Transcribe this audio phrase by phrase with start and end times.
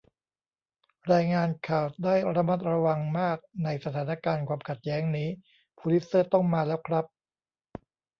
[1.13, 5.29] รายงานข่าวได้ระมัดระวังมากในสถานการณ์ความขัดแย้งนี้
[5.77, 7.05] พูลิตเซอร์ต้องมาแล้วครับ